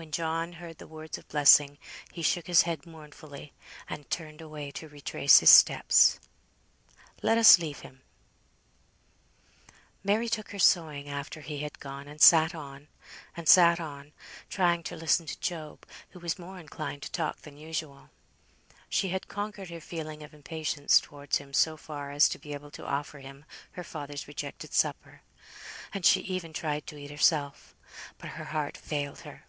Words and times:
When 0.00 0.12
John 0.12 0.52
heard 0.52 0.78
the 0.78 0.86
words 0.86 1.18
of 1.18 1.26
blessing, 1.26 1.76
he 2.12 2.22
shook 2.22 2.46
his 2.46 2.62
head 2.62 2.86
mournfully, 2.86 3.52
and 3.88 4.08
turned 4.08 4.40
away 4.40 4.70
to 4.70 4.88
retrace 4.88 5.40
his 5.40 5.50
steps. 5.50 6.20
Let 7.20 7.36
us 7.36 7.58
leave 7.58 7.80
him. 7.80 8.02
Mary 10.04 10.28
took 10.28 10.52
her 10.52 10.58
sewing 10.60 11.08
after 11.08 11.40
he 11.40 11.58
had 11.64 11.80
gone, 11.80 12.06
and 12.06 12.20
sat 12.22 12.54
on, 12.54 12.86
and 13.36 13.48
sat 13.48 13.80
on, 13.80 14.12
trying 14.48 14.84
to 14.84 14.94
listen 14.94 15.26
to 15.26 15.40
Job, 15.40 15.84
who 16.10 16.20
was 16.20 16.38
more 16.38 16.60
inclined 16.60 17.02
to 17.02 17.10
talk 17.10 17.38
than 17.38 17.56
usual. 17.56 18.10
She 18.88 19.08
had 19.08 19.26
conquered 19.26 19.68
her 19.70 19.80
feeling 19.80 20.22
of 20.22 20.32
impatience 20.32 21.00
towards 21.00 21.38
him 21.38 21.52
so 21.52 21.76
far 21.76 22.12
as 22.12 22.28
to 22.28 22.38
be 22.38 22.52
able 22.54 22.70
to 22.70 22.86
offer 22.86 23.18
him 23.18 23.44
her 23.72 23.82
father's 23.82 24.28
rejected 24.28 24.72
supper; 24.72 25.22
and 25.92 26.06
she 26.06 26.20
even 26.20 26.52
tried 26.52 26.86
to 26.86 26.96
eat 26.96 27.10
herself. 27.10 27.74
But 28.18 28.28
her 28.30 28.44
heart 28.44 28.76
failed 28.76 29.22
her. 29.22 29.44